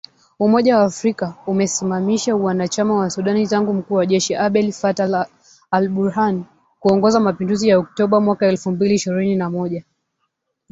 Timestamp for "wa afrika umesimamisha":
0.77-2.35